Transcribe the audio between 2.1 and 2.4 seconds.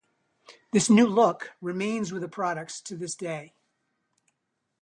with the